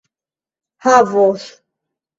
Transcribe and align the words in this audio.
havos 0.85 1.47